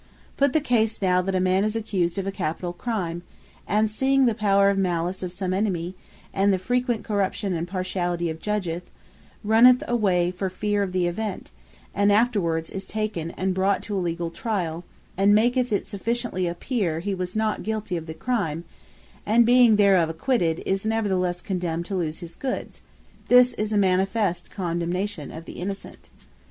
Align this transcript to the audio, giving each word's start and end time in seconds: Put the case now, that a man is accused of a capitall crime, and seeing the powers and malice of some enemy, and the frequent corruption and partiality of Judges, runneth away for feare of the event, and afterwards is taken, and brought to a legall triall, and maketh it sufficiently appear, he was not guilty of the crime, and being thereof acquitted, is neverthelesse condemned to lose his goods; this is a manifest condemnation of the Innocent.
Put 0.35 0.53
the 0.53 0.61
case 0.61 0.99
now, 0.99 1.21
that 1.21 1.35
a 1.35 1.39
man 1.39 1.63
is 1.63 1.75
accused 1.75 2.17
of 2.17 2.25
a 2.25 2.31
capitall 2.31 2.73
crime, 2.75 3.21
and 3.67 3.87
seeing 3.87 4.25
the 4.25 4.33
powers 4.33 4.73
and 4.73 4.81
malice 4.81 5.21
of 5.21 5.31
some 5.31 5.53
enemy, 5.53 5.93
and 6.33 6.51
the 6.51 6.57
frequent 6.57 7.03
corruption 7.03 7.53
and 7.53 7.67
partiality 7.67 8.27
of 8.27 8.39
Judges, 8.41 8.81
runneth 9.43 9.83
away 9.87 10.31
for 10.31 10.49
feare 10.49 10.81
of 10.81 10.91
the 10.91 11.05
event, 11.05 11.51
and 11.93 12.11
afterwards 12.11 12.71
is 12.71 12.87
taken, 12.87 13.29
and 13.37 13.53
brought 13.53 13.83
to 13.83 13.95
a 13.95 14.01
legall 14.01 14.33
triall, 14.33 14.83
and 15.17 15.35
maketh 15.35 15.71
it 15.71 15.85
sufficiently 15.85 16.47
appear, 16.47 16.99
he 17.01 17.13
was 17.13 17.35
not 17.35 17.61
guilty 17.61 17.95
of 17.95 18.07
the 18.07 18.15
crime, 18.15 18.63
and 19.23 19.45
being 19.45 19.75
thereof 19.75 20.09
acquitted, 20.09 20.63
is 20.65 20.83
neverthelesse 20.83 21.43
condemned 21.43 21.85
to 21.85 21.95
lose 21.95 22.21
his 22.21 22.33
goods; 22.33 22.81
this 23.27 23.53
is 23.53 23.71
a 23.71 23.77
manifest 23.77 24.49
condemnation 24.49 25.29
of 25.29 25.45
the 25.45 25.59
Innocent. 25.59 26.09